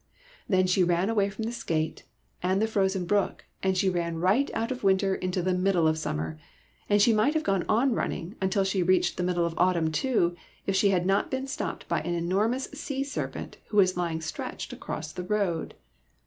"Then 0.49 0.65
she 0.65 0.83
ran 0.83 1.11
away 1.11 1.29
from 1.29 1.43
the 1.43 1.51
skate 1.51 2.05
and 2.41 2.59
the 2.59 2.65
frozen 2.65 3.05
brook, 3.05 3.45
and 3.61 3.77
she 3.77 3.87
ran 3.87 4.17
right 4.17 4.49
out 4.51 4.71
of 4.71 4.83
winter 4.83 5.13
into 5.13 5.43
the 5.43 5.53
middle 5.53 5.87
of 5.87 5.95
summer; 5.95 6.39
and 6.89 6.99
she 6.99 7.13
might 7.13 7.35
have 7.35 7.43
gone 7.43 7.63
on 7.69 7.93
running 7.93 8.35
until 8.41 8.63
she 8.63 8.81
reached 8.81 9.17
the 9.17 9.21
middle 9.23 9.45
of 9.45 9.53
autumn 9.59 9.91
too, 9.91 10.35
if 10.65 10.75
she 10.75 10.89
had 10.89 11.05
not 11.05 11.29
been 11.29 11.45
stopped 11.45 11.87
by 11.87 12.01
an 12.01 12.15
enormous 12.15 12.63
sea 12.73 13.03
serpent 13.03 13.57
who 13.67 13.77
was 13.77 13.95
lying 13.95 14.21
stretched 14.21 14.73
across 14.73 15.11
the 15.11 15.21
road. 15.23 15.75